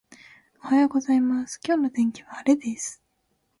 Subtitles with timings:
[0.63, 3.03] おはようございます、今日の天気は晴れです。